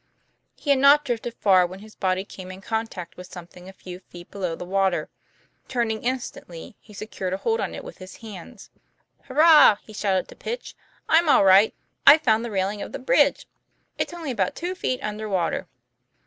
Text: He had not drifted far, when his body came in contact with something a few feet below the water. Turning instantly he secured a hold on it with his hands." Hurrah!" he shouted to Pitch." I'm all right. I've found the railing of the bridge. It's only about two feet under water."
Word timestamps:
He 0.55 0.71
had 0.71 0.79
not 0.79 1.05
drifted 1.05 1.35
far, 1.35 1.63
when 1.67 1.77
his 1.77 1.93
body 1.93 2.25
came 2.25 2.49
in 2.51 2.59
contact 2.59 3.17
with 3.17 3.27
something 3.31 3.69
a 3.69 3.71
few 3.71 3.99
feet 3.99 4.31
below 4.31 4.55
the 4.55 4.65
water. 4.65 5.09
Turning 5.67 6.03
instantly 6.03 6.75
he 6.79 6.91
secured 6.91 7.33
a 7.33 7.37
hold 7.37 7.61
on 7.61 7.75
it 7.75 7.83
with 7.83 7.99
his 7.99 8.15
hands." 8.15 8.71
Hurrah!" 9.25 9.77
he 9.85 9.93
shouted 9.93 10.27
to 10.29 10.35
Pitch." 10.35 10.73
I'm 11.07 11.29
all 11.29 11.43
right. 11.45 11.75
I've 12.07 12.21
found 12.23 12.43
the 12.43 12.49
railing 12.49 12.81
of 12.81 12.93
the 12.93 12.97
bridge. 12.97 13.45
It's 13.99 14.11
only 14.11 14.31
about 14.31 14.55
two 14.55 14.73
feet 14.73 14.99
under 15.03 15.29
water." 15.29 15.67